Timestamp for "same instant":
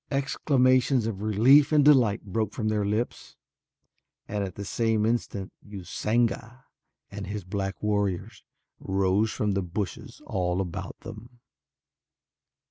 4.65-5.53